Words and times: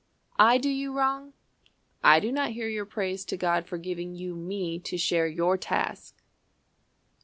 I 0.39 0.57
do 0.57 0.67
you 0.67 0.91
wrong? 0.97 1.33
I 2.03 2.19
do 2.19 2.31
not 2.31 2.53
hear 2.53 2.67
your 2.67 2.87
praise 2.87 3.23
To 3.25 3.37
God 3.37 3.67
for 3.67 3.77
giving 3.77 4.15
you 4.15 4.35
me 4.35 4.79
to 4.79 4.97
share 4.97 5.27
your 5.27 5.57
task? 5.59 6.15